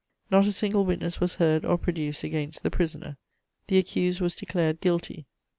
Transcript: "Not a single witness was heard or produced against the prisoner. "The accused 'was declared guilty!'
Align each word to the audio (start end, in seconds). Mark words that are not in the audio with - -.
"Not 0.31 0.47
a 0.47 0.51
single 0.51 0.83
witness 0.83 1.19
was 1.21 1.35
heard 1.35 1.63
or 1.63 1.77
produced 1.77 2.23
against 2.23 2.63
the 2.63 2.71
prisoner. 2.71 3.17
"The 3.67 3.77
accused 3.77 4.19
'was 4.19 4.33
declared 4.33 4.81
guilty!' 4.81 5.27